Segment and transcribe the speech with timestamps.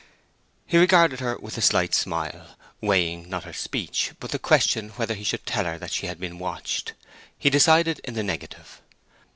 [0.65, 5.13] '"He regarded her with a slight smile, weighing, not her speech, but the question whether
[5.13, 6.93] he should tell her that she had been watched.
[7.37, 8.81] He decided in the negative.